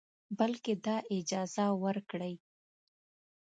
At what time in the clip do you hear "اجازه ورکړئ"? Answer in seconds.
1.17-2.35